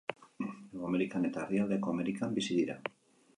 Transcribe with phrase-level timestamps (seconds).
[0.45, 2.79] Hego Amerikan eta Erdialdeko Amerikan bizi dira.